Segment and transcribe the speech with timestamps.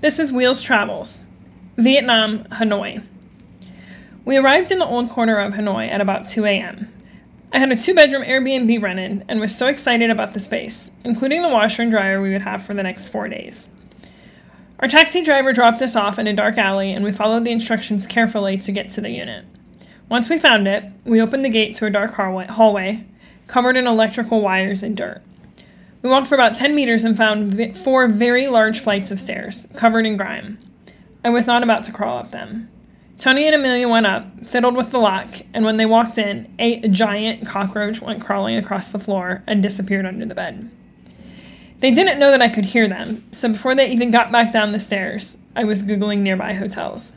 [0.00, 1.26] This is Wheels Travels,
[1.76, 3.02] Vietnam, Hanoi.
[4.24, 6.90] We arrived in the old quarter of Hanoi at about 2 a.m.
[7.52, 11.42] I had a two bedroom Airbnb rented and was so excited about the space, including
[11.42, 13.68] the washer and dryer we would have for the next four days.
[14.78, 18.06] Our taxi driver dropped us off in a dark alley and we followed the instructions
[18.06, 19.44] carefully to get to the unit.
[20.08, 23.04] Once we found it, we opened the gate to a dark hallway
[23.48, 25.20] covered in electrical wires and dirt.
[26.02, 30.06] We walked for about 10 meters and found four very large flights of stairs, covered
[30.06, 30.58] in grime.
[31.22, 32.70] I was not about to crawl up them.
[33.18, 36.88] Tony and Amelia went up, fiddled with the lock, and when they walked in, a
[36.88, 40.70] giant cockroach went crawling across the floor and disappeared under the bed.
[41.80, 44.72] They didn't know that I could hear them, so before they even got back down
[44.72, 47.14] the stairs, I was Googling nearby hotels.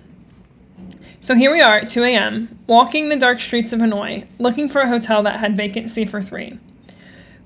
[1.21, 4.81] So here we are at 2 a.m., walking the dark streets of Hanoi, looking for
[4.81, 6.59] a hotel that had vacancy for three.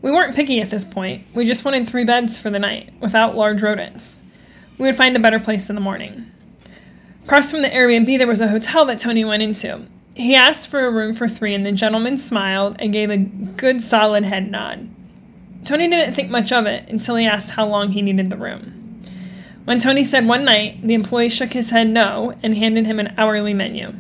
[0.02, 1.26] We weren't picky at this point.
[1.34, 4.20] We just wanted three beds for the night, without large rodents.
[4.78, 6.32] We would find a better place in the morning.
[7.26, 9.86] Across from the Airbnb, there was a hotel that Tony went into.
[10.14, 13.84] He asked for a room for three, and the gentleman smiled and gave a good
[13.84, 14.90] solid head nod.
[15.66, 19.02] Tony didn't think much of it until he asked how long he needed the room.
[19.66, 23.14] When Tony said one night, the employee shook his head no and handed him an
[23.18, 23.94] hourly menu.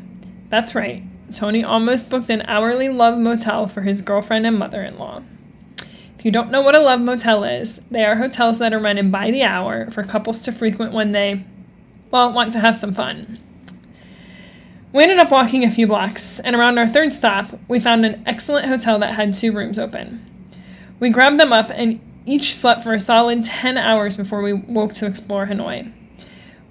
[0.49, 4.97] That's right, Tony almost booked an hourly love motel for his girlfriend and mother in
[4.97, 5.23] law.
[6.27, 9.31] You don't know what a love motel is, they are hotels that are rented by
[9.31, 11.45] the hour for couples to frequent when they,
[12.11, 13.39] well, want to have some fun.
[14.91, 18.23] We ended up walking a few blocks, and around our third stop, we found an
[18.25, 20.21] excellent hotel that had two rooms open.
[20.99, 24.95] We grabbed them up and each slept for a solid 10 hours before we woke
[24.95, 25.93] to explore Hanoi.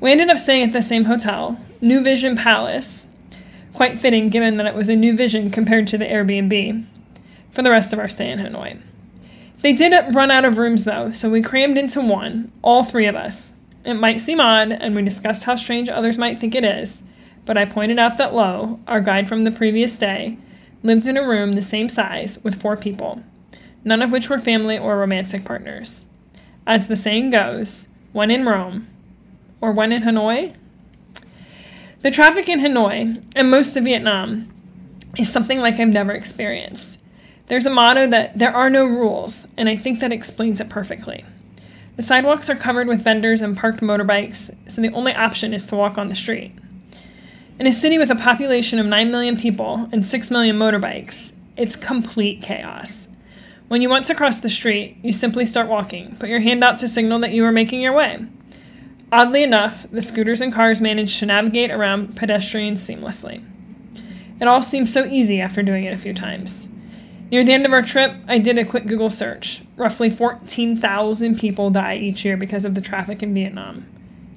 [0.01, 3.07] We ended up staying at the same hotel, New Vision Palace,
[3.73, 6.85] quite fitting given that it was a new vision compared to the Airbnb,
[7.53, 8.83] for the rest of our stay in Hanoi.
[9.63, 13.17] They did run out of rooms though, so we crammed into one, all three of
[13.17, 13.53] us.
[13.85, 17.03] It might seem odd, and we discussed how strange others might think it is,
[17.45, 20.39] but I pointed out that Lo, our guide from the previous day,
[20.83, 23.23] lived in a room the same size with four people,
[23.85, 26.05] none of which were family or romantic partners.
[26.67, 28.89] As the saying goes, one in Rome,
[29.61, 30.55] or one in Hanoi?
[32.03, 34.53] The traffic in Hanoi, and most of Vietnam,
[35.17, 37.01] is something like I've never experienced.
[37.49, 41.25] There's a motto that there are no rules, and I think that explains it perfectly.
[41.97, 45.77] The sidewalks are covered with vendors and parked motorbikes, so the only option is to
[45.77, 46.53] walk on the street.
[47.61, 51.77] In a city with a population of 9 million people and 6 million motorbikes, it's
[51.77, 53.07] complete chaos.
[53.69, 56.81] When you want to cross the street, you simply start walking, put your hand out
[56.81, 58.27] to signal that you are making your way.
[59.13, 63.43] Oddly enough, the scooters and cars manage to navigate around pedestrians seamlessly.
[64.41, 66.67] It all seems so easy after doing it a few times.
[67.31, 69.63] Near the end of our trip, I did a quick Google search.
[69.77, 73.87] Roughly 14,000 people die each year because of the traffic in Vietnam.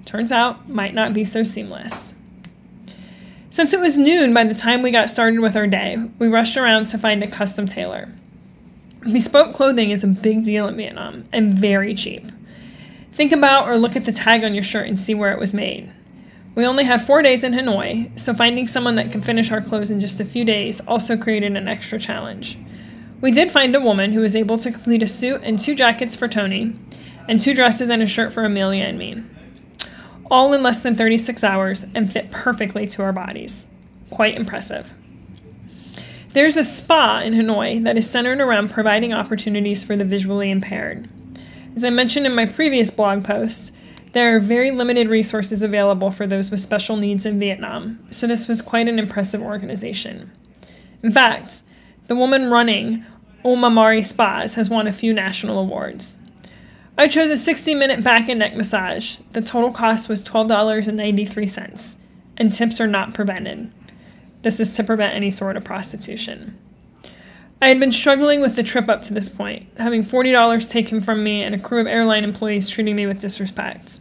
[0.05, 2.13] Turns out, might not be so seamless.
[3.51, 6.57] Since it was noon by the time we got started with our day, we rushed
[6.57, 8.09] around to find a custom tailor.
[9.01, 12.31] Bespoke clothing is a big deal in Vietnam and very cheap.
[13.13, 15.53] Think about or look at the tag on your shirt and see where it was
[15.53, 15.91] made.
[16.55, 19.91] We only had four days in Hanoi, so finding someone that could finish our clothes
[19.91, 22.57] in just a few days also created an extra challenge.
[23.21, 26.15] We did find a woman who was able to complete a suit and two jackets
[26.15, 26.73] for Tony,
[27.27, 29.23] and two dresses and a shirt for Amelia and me.
[30.31, 33.67] All in less than 36 hours and fit perfectly to our bodies.
[34.09, 34.93] Quite impressive.
[36.29, 41.09] There's a spa in Hanoi that is centered around providing opportunities for the visually impaired.
[41.75, 43.71] As I mentioned in my previous blog post,
[44.13, 48.47] there are very limited resources available for those with special needs in Vietnam, so this
[48.47, 50.31] was quite an impressive organization.
[51.03, 51.63] In fact,
[52.09, 53.05] the woman running
[53.45, 56.17] Omamori Spas has won a few national awards.
[56.97, 59.17] I chose a 60 minute back and neck massage.
[59.33, 61.95] The total cost was $12.93,
[62.35, 63.71] and tips are not prevented.
[64.41, 66.57] This is to prevent any sort of prostitution.
[67.61, 71.23] I had been struggling with the trip up to this point, having $40 taken from
[71.23, 73.99] me and a crew of airline employees treating me with disrespect.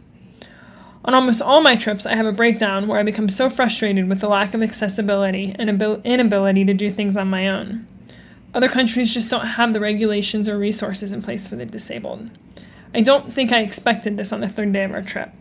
[1.05, 4.19] On almost all my trips, I have a breakdown where I become so frustrated with
[4.19, 5.69] the lack of accessibility and
[6.03, 7.85] inability to do things on my own.
[8.53, 12.29] Other countries just don't have the regulations or resources in place for the disabled.
[12.93, 15.31] I don't think I expected this on the third day of our trip.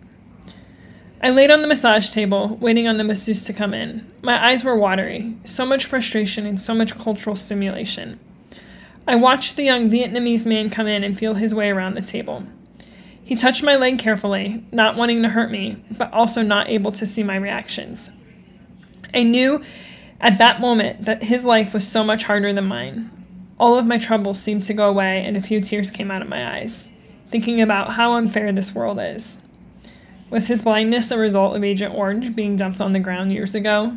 [1.22, 4.08] I laid on the massage table, waiting on the masseuse to come in.
[4.22, 8.20] My eyes were watery, so much frustration and so much cultural stimulation.
[9.06, 12.44] I watched the young Vietnamese man come in and feel his way around the table.
[13.24, 17.06] He touched my leg carefully, not wanting to hurt me, but also not able to
[17.06, 18.10] see my reactions.
[19.14, 19.62] I knew
[20.20, 23.10] at that moment that his life was so much harder than mine.
[23.58, 26.28] All of my troubles seemed to go away, and a few tears came out of
[26.28, 26.90] my eyes,
[27.30, 29.38] thinking about how unfair this world is.
[30.30, 33.96] Was his blindness a result of Agent Orange being dumped on the ground years ago?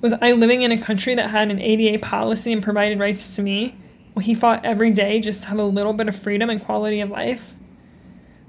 [0.00, 3.42] Was I living in a country that had an ADA policy and provided rights to
[3.42, 3.74] me?
[4.14, 7.00] Well, he fought every day just to have a little bit of freedom and quality
[7.00, 7.54] of life?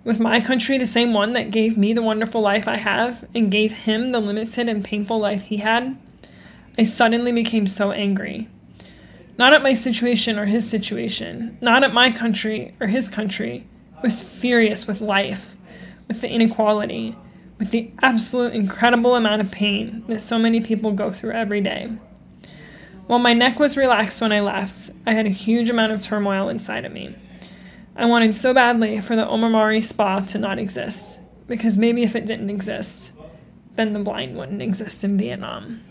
[0.04, 3.52] Was my country the same one that gave me the wonderful life I have and
[3.52, 5.98] gave him the limited and painful life he had?
[6.78, 8.50] I suddenly became so angry.
[9.38, 13.68] Not at my situation or his situation, not at my country or his country.
[13.98, 15.56] I was furious with life,
[16.08, 17.16] with the inequality,
[17.58, 21.92] with the absolute incredible amount of pain that so many people go through every day.
[23.08, 26.50] While my neck was relaxed when I left, I had a huge amount of turmoil
[26.50, 27.16] inside of me.
[27.96, 32.28] I wanted so badly for the Omamori Spa to not exist, because maybe if it
[32.28, 33.14] didn't exist,
[33.76, 35.84] then the blind wouldn't exist in Vietnam.